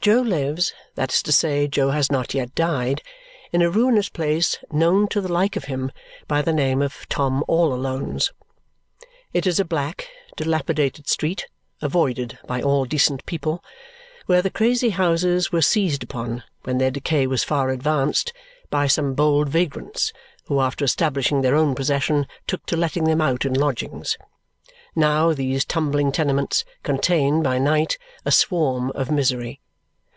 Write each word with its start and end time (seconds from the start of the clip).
Jo 0.00 0.20
lives 0.22 0.72
that 0.94 1.12
is 1.12 1.20
to 1.24 1.32
say, 1.32 1.66
Jo 1.66 1.90
has 1.90 2.10
not 2.10 2.32
yet 2.32 2.54
died 2.54 3.02
in 3.52 3.60
a 3.62 3.68
ruinous 3.68 4.08
place 4.08 4.56
known 4.70 5.08
to 5.08 5.20
the 5.20 5.30
like 5.30 5.56
of 5.56 5.64
him 5.64 5.90
by 6.28 6.40
the 6.40 6.52
name 6.52 6.80
of 6.80 7.06
Tom 7.08 7.44
all 7.48 7.74
Alone's. 7.74 8.32
It 9.34 9.44
is 9.46 9.58
a 9.60 9.64
black, 9.66 10.08
dilapidated 10.36 11.08
street, 11.08 11.46
avoided 11.82 12.38
by 12.46 12.62
all 12.62 12.84
decent 12.86 13.26
people, 13.26 13.62
where 14.26 14.40
the 14.40 14.52
crazy 14.52 14.90
houses 14.90 15.50
were 15.50 15.60
seized 15.60 16.04
upon, 16.04 16.44
when 16.62 16.78
their 16.78 16.92
decay 16.92 17.26
was 17.26 17.42
far 17.44 17.68
advanced, 17.70 18.32
by 18.70 18.86
some 18.86 19.14
bold 19.14 19.48
vagrants 19.48 20.12
who 20.46 20.60
after 20.60 20.84
establishing 20.86 21.42
their 21.42 21.56
own 21.56 21.74
possession 21.74 22.26
took 22.46 22.64
to 22.66 22.76
letting 22.76 23.02
them 23.04 23.20
out 23.20 23.44
in 23.44 23.52
lodgings. 23.52 24.16
Now, 24.94 25.32
these 25.34 25.64
tumbling 25.66 26.12
tenements 26.12 26.64
contain, 26.84 27.42
by 27.42 27.58
night, 27.58 27.98
a 28.24 28.30
swarm 28.30 28.90
of 28.92 29.10
misery. 29.10 29.60